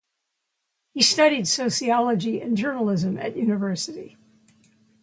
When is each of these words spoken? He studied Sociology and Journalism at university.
He 0.95 1.03
studied 1.03 1.47
Sociology 1.47 2.41
and 2.41 2.57
Journalism 2.57 3.19
at 3.19 3.37
university. 3.37 4.17